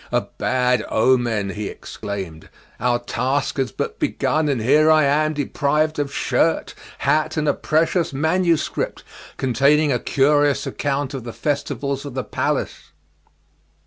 [0.11, 5.99] "A bad omen," he exclaimed; "our task is but begun and here am I deprived
[5.99, 9.03] of shirt, hat, and a precious manuscript,
[9.37, 12.93] containing a curious account of the festivals of the palace."